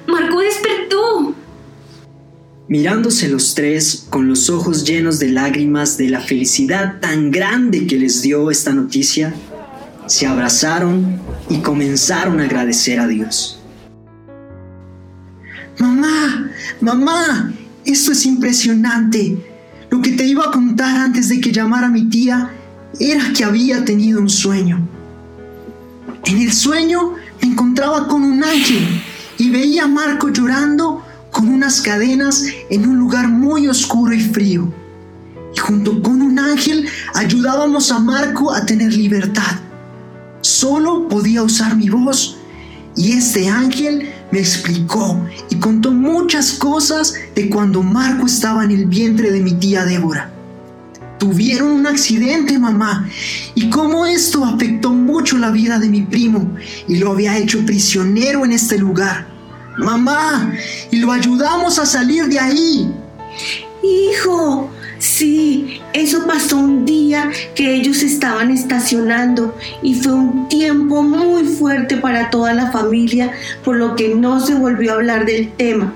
[0.07, 1.35] Marco despertó.
[2.69, 7.97] Mirándose los tres con los ojos llenos de lágrimas de la felicidad tan grande que
[7.97, 9.33] les dio esta noticia,
[10.07, 13.61] se abrazaron y comenzaron a agradecer a Dios.
[15.79, 16.51] Mamá,
[16.81, 17.53] mamá,
[17.87, 19.37] esto es impresionante.
[19.91, 22.51] Lo que te iba a contar antes de que llamara mi tía
[22.99, 24.87] era que había tenido un sueño.
[26.25, 29.01] En el sueño me encontraba con un ángel
[29.39, 34.73] y veía a Marco llorando con unas cadenas en un lugar muy oscuro y frío.
[35.55, 39.61] Y junto con un ángel ayudábamos a Marco a tener libertad.
[40.41, 42.39] Solo podía usar mi voz
[42.97, 48.87] y este ángel me explicó y contó muchas cosas de cuando Marco estaba en el
[48.87, 50.31] vientre de mi tía Débora.
[51.19, 53.09] Tuvieron un accidente, mamá,
[53.55, 56.55] y cómo esto afectó mucho la vida de mi primo
[56.87, 59.27] y lo había hecho prisionero en este lugar.
[59.79, 60.53] Mamá,
[60.91, 62.93] y lo ayudamos a salir de ahí.
[63.83, 71.45] Hijo, sí, eso pasó un día que ellos estaban estacionando y fue un tiempo muy
[71.45, 73.33] fuerte para toda la familia,
[73.65, 75.93] por lo que no se volvió a hablar del tema.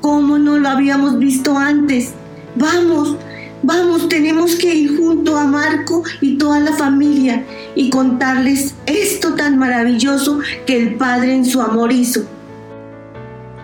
[0.00, 2.12] ¿Cómo no lo habíamos visto antes?
[2.56, 3.16] Vamos,
[3.62, 9.58] vamos, tenemos que ir junto a Marco y toda la familia y contarles esto tan
[9.58, 12.24] maravilloso que el Padre en su amor hizo.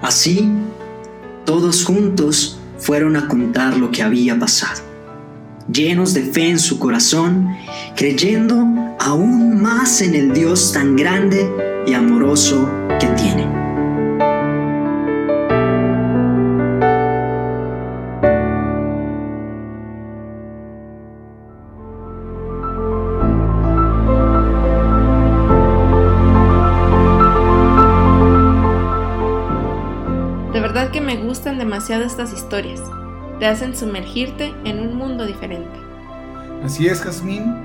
[0.03, 0.49] Así,
[1.45, 4.81] todos juntos fueron a contar lo que había pasado,
[5.71, 7.49] llenos de fe en su corazón,
[7.97, 8.67] creyendo
[8.99, 11.49] aún más en el Dios tan grande
[11.87, 13.61] y amoroso que tiene.
[31.81, 32.83] Demasiado estas historias.
[33.39, 35.81] Te hacen sumergirte en un mundo diferente.
[36.63, 37.57] Así es, Jazmín,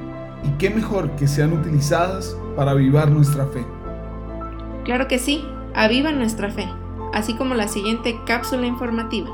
[0.41, 3.65] y qué mejor que sean utilizadas para avivar nuestra fe.
[4.85, 6.65] Claro que sí, aviva nuestra fe,
[7.13, 9.27] así como la siguiente cápsula informativa.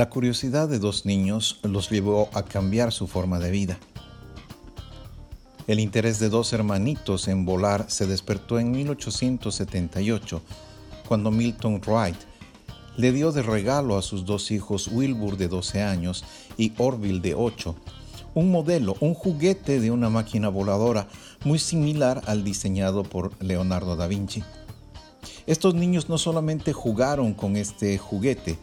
[0.00, 3.78] La curiosidad de dos niños los llevó a cambiar su forma de vida.
[5.66, 10.40] El interés de dos hermanitos en volar se despertó en 1878,
[11.06, 12.16] cuando Milton Wright
[12.96, 16.24] le dio de regalo a sus dos hijos Wilbur de 12 años
[16.56, 17.76] y Orville de 8,
[18.32, 21.08] un modelo, un juguete de una máquina voladora
[21.44, 24.42] muy similar al diseñado por Leonardo da Vinci.
[25.46, 28.56] Estos niños no solamente jugaron con este juguete,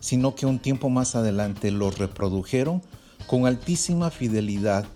[0.00, 2.82] sino que un tiempo más adelante lo reprodujeron
[3.26, 4.86] con altísima fidelidad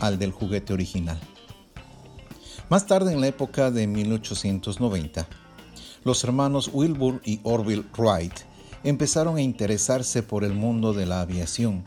[0.00, 1.18] al del juguete original.
[2.68, 5.26] Más tarde, en la época de 1890,
[6.04, 8.34] los hermanos Wilbur y Orville Wright
[8.84, 11.84] empezaron a interesarse por el mundo de la aviación.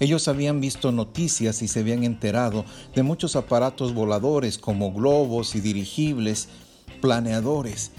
[0.00, 5.60] Ellos habían visto noticias y se habían enterado de muchos aparatos voladores como globos y
[5.60, 6.48] dirigibles,
[7.00, 7.92] planeadores,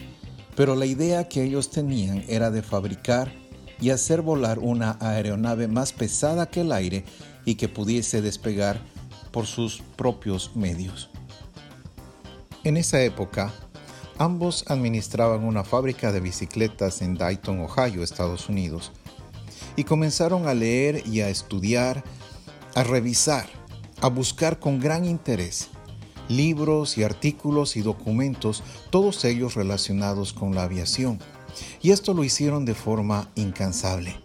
[0.55, 3.33] pero la idea que ellos tenían era de fabricar
[3.79, 7.05] y hacer volar una aeronave más pesada que el aire
[7.45, 8.79] y que pudiese despegar
[9.31, 11.09] por sus propios medios.
[12.63, 13.53] En esa época,
[14.17, 18.91] ambos administraban una fábrica de bicicletas en Dayton, Ohio, Estados Unidos,
[19.75, 22.03] y comenzaron a leer y a estudiar,
[22.75, 23.47] a revisar,
[24.01, 25.69] a buscar con gran interés
[26.27, 31.19] libros y artículos y documentos, todos ellos relacionados con la aviación
[31.81, 34.15] y esto lo hicieron de forma incansable.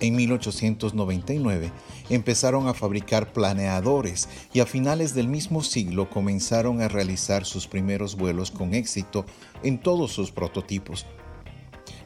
[0.00, 1.70] En 1899
[2.10, 8.16] empezaron a fabricar planeadores y a finales del mismo siglo comenzaron a realizar sus primeros
[8.16, 9.24] vuelos con éxito
[9.62, 11.06] en todos sus prototipos.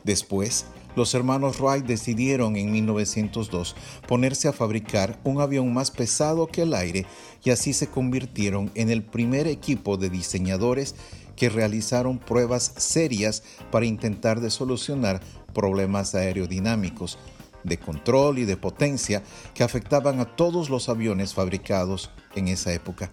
[0.04, 3.76] Después, los hermanos Wright decidieron en 1902
[4.06, 7.06] ponerse a fabricar un avión más pesado que el aire
[7.44, 10.94] y así se convirtieron en el primer equipo de diseñadores
[11.36, 15.20] que realizaron pruebas serias para intentar de solucionar
[15.54, 17.18] problemas aerodinámicos,
[17.62, 19.22] de control y de potencia
[19.54, 23.10] que afectaban a todos los aviones fabricados en esa época.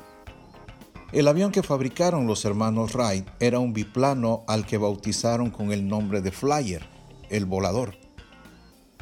[1.11, 5.88] El avión que fabricaron los hermanos Wright era un biplano al que bautizaron con el
[5.88, 6.88] nombre de Flyer,
[7.30, 7.95] el volador.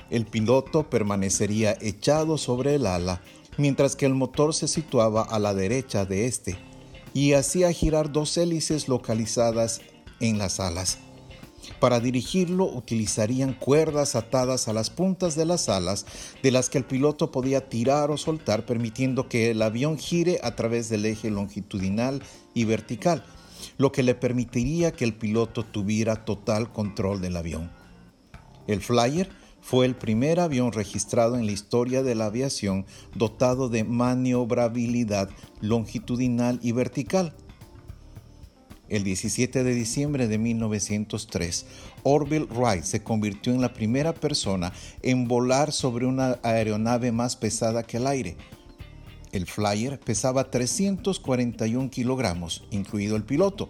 [0.09, 3.21] El piloto permanecería echado sobre el ala,
[3.57, 6.70] mientras que el motor se situaba a la derecha de este
[7.13, 9.81] y hacía girar dos hélices localizadas
[10.19, 10.99] en las alas.
[11.79, 16.05] Para dirigirlo utilizarían cuerdas atadas a las puntas de las alas,
[16.41, 20.55] de las que el piloto podía tirar o soltar, permitiendo que el avión gire a
[20.55, 23.23] través del eje longitudinal y vertical,
[23.77, 27.71] lo que le permitiría que el piloto tuviera total control del avión.
[28.67, 29.29] El Flyer
[29.61, 32.85] fue el primer avión registrado en la historia de la aviación
[33.15, 35.29] dotado de maniobrabilidad
[35.61, 37.33] longitudinal y vertical.
[38.89, 41.65] El 17 de diciembre de 1903,
[42.03, 47.83] Orville Wright se convirtió en la primera persona en volar sobre una aeronave más pesada
[47.83, 48.35] que el aire.
[49.31, 53.69] El Flyer pesaba 341 kilogramos, incluido el piloto,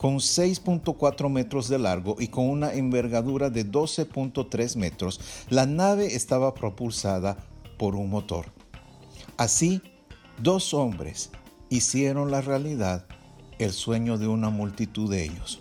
[0.00, 5.20] con 6.4 metros de largo y con una envergadura de 12.3 metros,
[5.50, 7.36] la nave estaba propulsada
[7.76, 8.46] por un motor.
[9.36, 9.82] Así,
[10.38, 11.28] dos hombres
[11.68, 13.04] hicieron la realidad
[13.58, 15.60] el sueño de una multitud de ellos.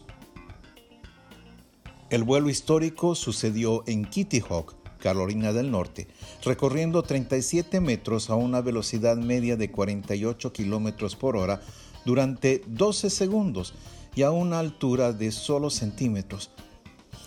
[2.09, 6.07] El vuelo histórico sucedió en Kitty Hawk, Carolina del Norte,
[6.45, 11.59] recorriendo 37 metros a una velocidad media de 48 kilómetros por hora
[12.05, 13.73] durante 12 segundos
[14.15, 16.51] y a una altura de solo centímetros.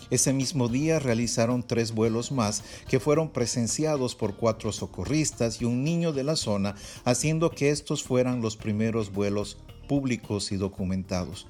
[0.09, 5.83] Ese mismo día realizaron tres vuelos más que fueron presenciados por cuatro socorristas y un
[5.83, 9.57] niño de la zona, haciendo que estos fueran los primeros vuelos
[9.87, 11.47] públicos y documentados.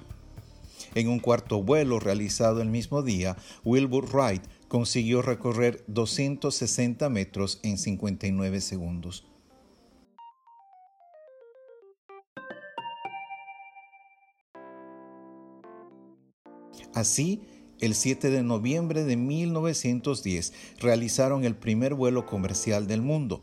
[0.96, 7.78] En un cuarto vuelo realizado el mismo día, Wilbur Wright consiguió recorrer 260 metros en
[7.78, 9.26] 59 segundos.
[16.94, 17.42] Así,
[17.80, 23.42] el 7 de noviembre de 1910 realizaron el primer vuelo comercial del mundo.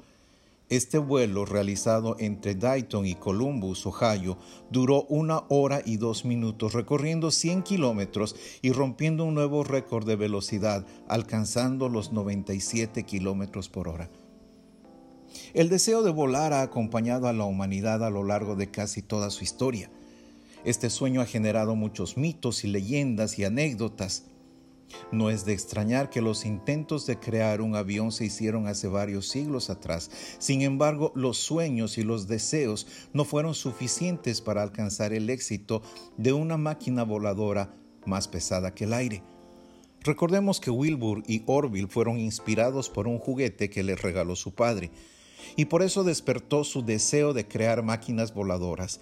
[0.70, 4.38] Este vuelo, realizado entre Dayton y Columbus, Ohio,
[4.70, 10.14] duró una hora y dos minutos, recorriendo 100 kilómetros y rompiendo un nuevo récord de
[10.14, 14.08] velocidad, alcanzando los 97 kilómetros por hora.
[15.54, 19.30] El deseo de volar ha acompañado a la humanidad a lo largo de casi toda
[19.30, 19.90] su historia.
[20.64, 24.26] Este sueño ha generado muchos mitos y leyendas y anécdotas.
[25.12, 29.28] No es de extrañar que los intentos de crear un avión se hicieron hace varios
[29.28, 30.10] siglos atrás.
[30.38, 35.82] Sin embargo, los sueños y los deseos no fueron suficientes para alcanzar el éxito
[36.16, 39.22] de una máquina voladora más pesada que el aire.
[40.02, 44.90] Recordemos que Wilbur y Orville fueron inspirados por un juguete que les regaló su padre,
[45.56, 49.00] y por eso despertó su deseo de crear máquinas voladoras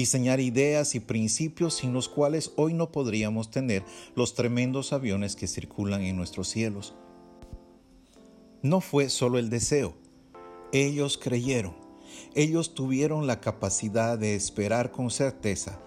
[0.00, 3.84] diseñar ideas y principios sin los cuales hoy no podríamos tener
[4.14, 6.94] los tremendos aviones que circulan en nuestros cielos.
[8.62, 9.92] No fue solo el deseo,
[10.72, 11.76] ellos creyeron,
[12.34, 15.78] ellos tuvieron la capacidad de esperar con certeza,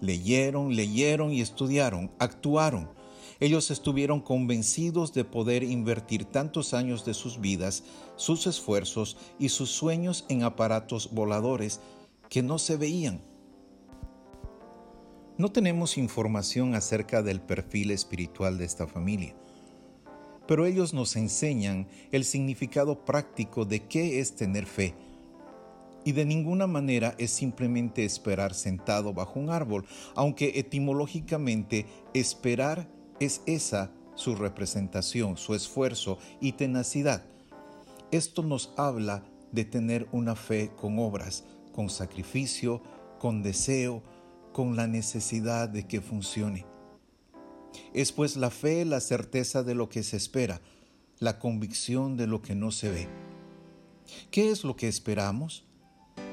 [0.00, 2.90] leyeron, leyeron y estudiaron, actuaron.
[3.38, 7.84] Ellos estuvieron convencidos de poder invertir tantos años de sus vidas,
[8.16, 11.78] sus esfuerzos y sus sueños en aparatos voladores
[12.28, 13.20] que no se veían
[15.36, 19.34] no tenemos información acerca del perfil espiritual de esta familia,
[20.46, 24.94] pero ellos nos enseñan el significado práctico de qué es tener fe.
[26.04, 32.88] Y de ninguna manera es simplemente esperar sentado bajo un árbol, aunque etimológicamente esperar
[33.20, 37.24] es esa su representación, su esfuerzo y tenacidad.
[38.10, 42.82] Esto nos habla de tener una fe con obras, con sacrificio,
[43.18, 44.02] con deseo,
[44.54, 46.64] con la necesidad de que funcione.
[47.92, 50.62] Es pues la fe la certeza de lo que se espera,
[51.18, 53.08] la convicción de lo que no se ve.
[54.30, 55.66] ¿Qué es lo que esperamos?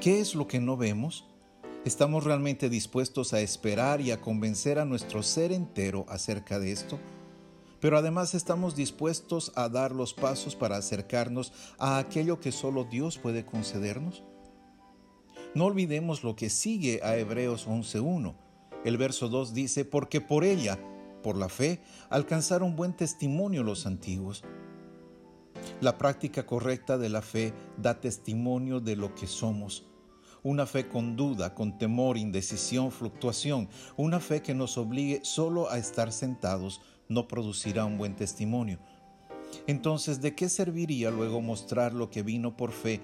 [0.00, 1.26] ¿Qué es lo que no vemos?
[1.84, 7.00] ¿Estamos realmente dispuestos a esperar y a convencer a nuestro ser entero acerca de esto?
[7.80, 13.18] Pero además estamos dispuestos a dar los pasos para acercarnos a aquello que solo Dios
[13.18, 14.22] puede concedernos.
[15.54, 18.34] No olvidemos lo que sigue a Hebreos 11.1.
[18.86, 20.78] El verso 2 dice, porque por ella,
[21.22, 24.44] por la fe, alcanzaron buen testimonio los antiguos.
[25.82, 29.86] La práctica correcta de la fe da testimonio de lo que somos.
[30.42, 35.76] Una fe con duda, con temor, indecisión, fluctuación, una fe que nos obligue solo a
[35.76, 38.78] estar sentados, no producirá un buen testimonio.
[39.66, 43.00] Entonces, ¿de qué serviría luego mostrar lo que vino por fe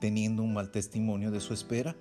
[0.00, 1.96] teniendo un mal testimonio de su espera?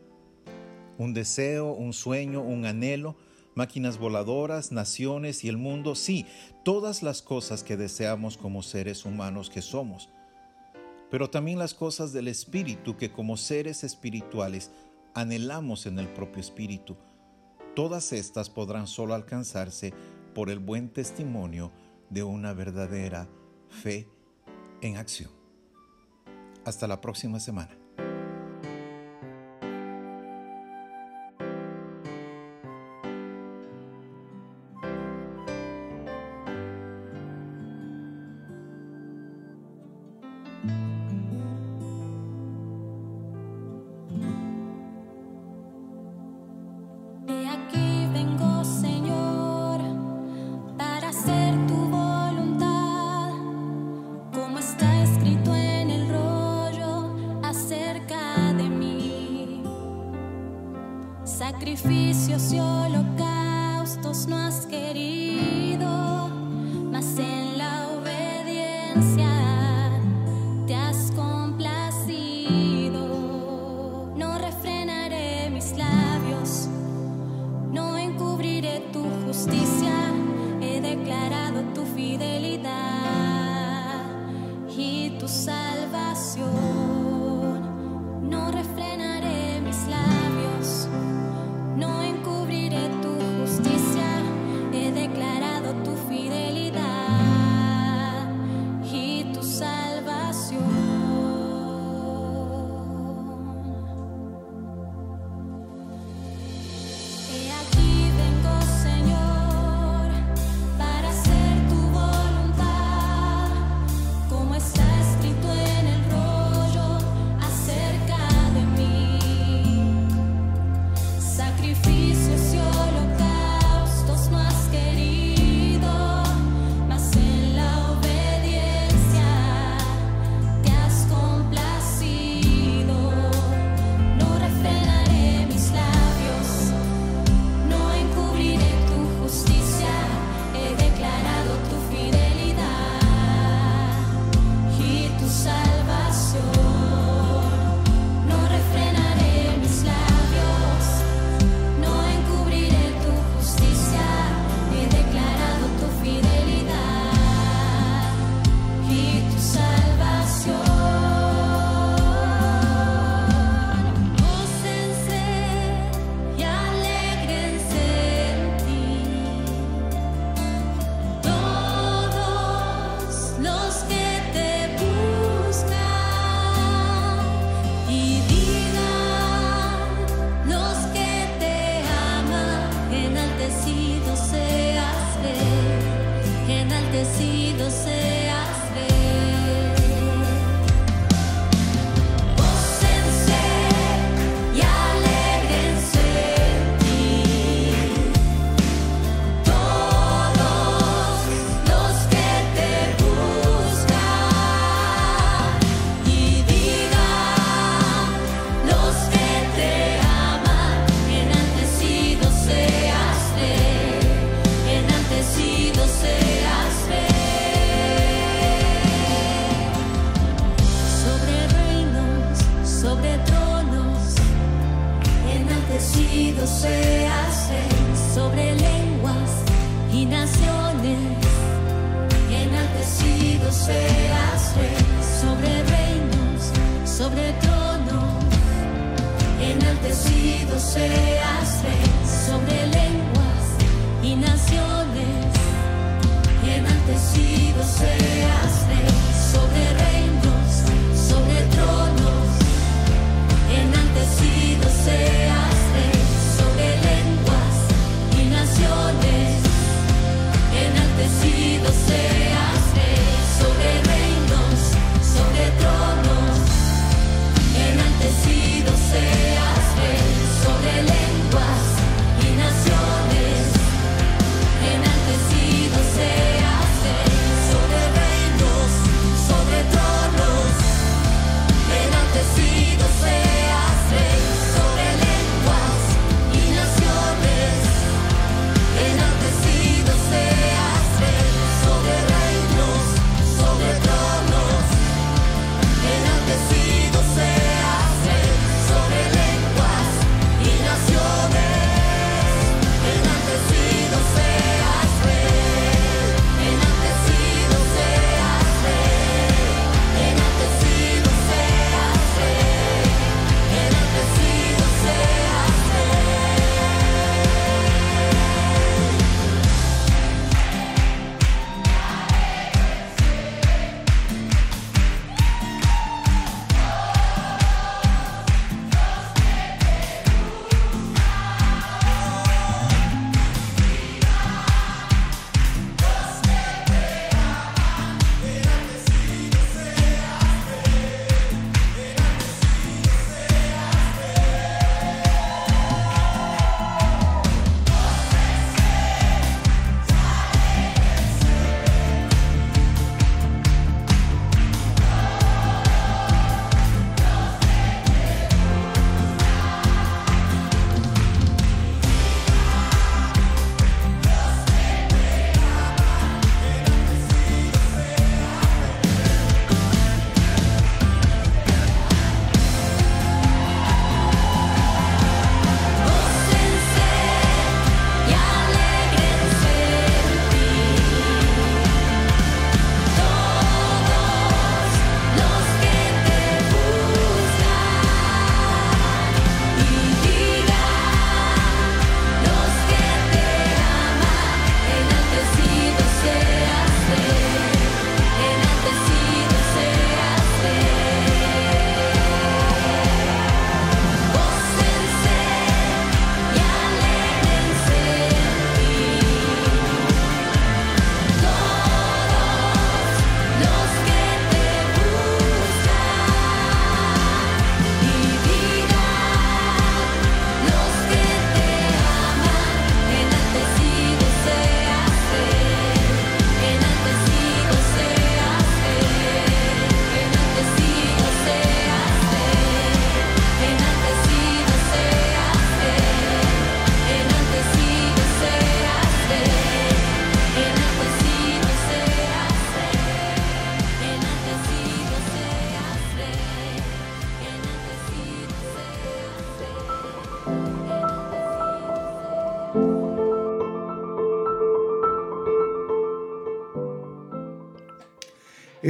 [0.98, 3.16] Un deseo, un sueño, un anhelo,
[3.56, 6.26] máquinas voladoras, naciones y el mundo, sí,
[6.64, 10.10] todas las cosas que deseamos como seres humanos que somos,
[11.10, 14.72] pero también las cosas del Espíritu que como seres espirituales
[15.14, 16.98] anhelamos en el propio Espíritu.
[17.76, 19.93] Todas estas podrán solo alcanzarse
[20.34, 21.72] por el buen testimonio
[22.10, 23.30] de una verdadera
[23.70, 24.08] fe
[24.82, 25.32] en acción.
[26.66, 27.85] Hasta la próxima semana.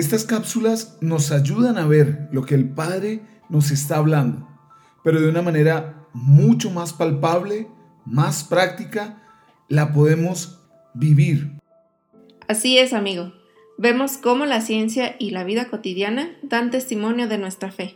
[0.05, 4.47] Estas cápsulas nos ayudan a ver lo que el Padre nos está hablando,
[5.03, 7.67] pero de una manera mucho más palpable,
[8.05, 9.23] más práctica,
[9.67, 10.59] la podemos
[10.93, 11.53] vivir.
[12.47, 13.33] Así es, amigo.
[13.79, 17.95] Vemos cómo la ciencia y la vida cotidiana dan testimonio de nuestra fe.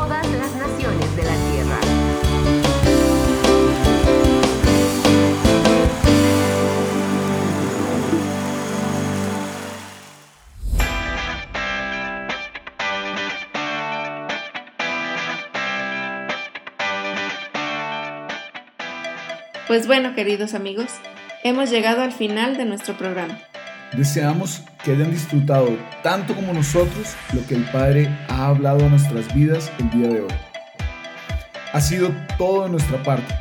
[19.71, 20.87] Pues bueno, queridos amigos,
[21.45, 23.39] hemos llegado al final de nuestro programa.
[23.93, 25.69] Deseamos que hayan disfrutado
[26.03, 30.21] tanto como nosotros lo que el Padre ha hablado a nuestras vidas el día de
[30.23, 30.33] hoy.
[31.71, 33.33] Ha sido todo de nuestra parte.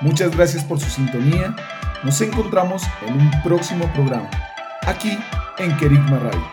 [0.00, 1.56] Muchas gracias por su sintonía.
[2.04, 4.30] Nos encontramos en un próximo programa,
[4.86, 5.18] aquí
[5.58, 6.48] en Kerigma Radio.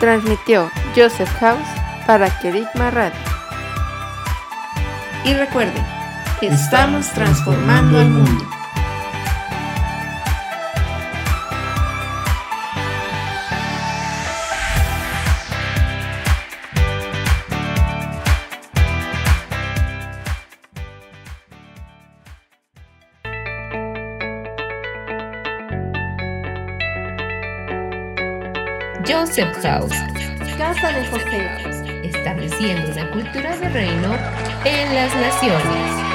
[0.00, 1.68] Transmitió Joseph House
[2.06, 3.37] para Kerigma Radio.
[5.24, 5.84] Y recuerden,
[6.40, 8.44] estamos transformando al mundo.
[29.06, 29.94] Joseph House,
[30.58, 31.68] Casa de José.
[32.02, 34.16] estableciendo una cultura de reino
[34.64, 36.07] en las naciones.